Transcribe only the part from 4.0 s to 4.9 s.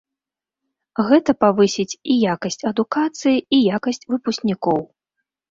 выпускнікоў.